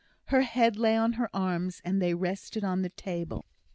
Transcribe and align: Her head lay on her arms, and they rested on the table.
Her 0.29 0.41
head 0.41 0.77
lay 0.77 0.97
on 0.97 1.13
her 1.13 1.29
arms, 1.31 1.79
and 1.85 2.01
they 2.01 2.15
rested 2.15 2.63
on 2.63 2.81
the 2.81 2.89
table. 2.89 3.45